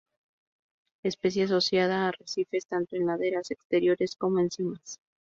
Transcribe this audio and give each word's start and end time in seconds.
Especie 1.03 1.43
asociada 1.43 2.05
a 2.05 2.07
arrecifes, 2.07 2.65
tanto 2.65 2.95
en 2.95 3.05
laderas 3.05 3.51
exteriores, 3.51 4.15
como 4.15 4.39
en 4.39 4.49
simas. 4.49 4.99